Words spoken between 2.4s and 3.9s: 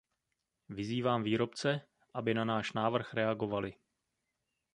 náš návrh reagovali.